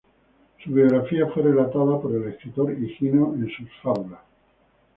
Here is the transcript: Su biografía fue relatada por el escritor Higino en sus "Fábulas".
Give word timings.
Su 0.63 0.71
biografía 0.71 1.27
fue 1.27 1.43
relatada 1.43 2.01
por 2.01 2.11
el 2.15 2.23
escritor 2.23 2.71
Higino 2.73 3.35
en 3.35 3.47
sus 3.51 3.69
"Fábulas". 3.83 4.21